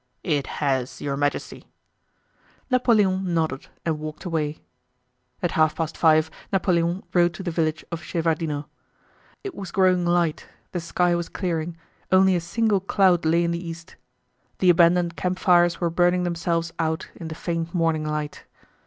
"It 0.23 0.47
has, 0.57 0.99
Your 0.99 1.15
Majesty." 1.15 1.67
Napoleon 2.71 3.35
nodded 3.35 3.67
and 3.85 3.99
walked 3.99 4.25
away. 4.25 4.57
At 5.43 5.51
half 5.51 5.75
past 5.75 5.95
five 5.95 6.31
Napoleon 6.51 7.03
rode 7.13 7.35
to 7.35 7.43
the 7.43 7.51
village 7.51 7.85
of 7.91 8.01
Shevárdino. 8.01 8.65
It 9.43 9.53
was 9.53 9.71
growing 9.71 10.03
light, 10.03 10.47
the 10.71 10.79
sky 10.79 11.13
was 11.13 11.29
clearing, 11.29 11.77
only 12.11 12.35
a 12.35 12.41
single 12.41 12.79
cloud 12.79 13.25
lay 13.25 13.43
in 13.43 13.51
the 13.51 13.63
east. 13.63 13.95
The 14.57 14.71
abandoned 14.71 15.17
campfires 15.17 15.79
were 15.79 15.91
burning 15.91 16.23
themselves 16.23 16.73
out 16.79 17.09
in 17.13 17.27
the 17.27 17.35
faint 17.35 17.71
morning 17.75 18.03
light. 18.03 18.45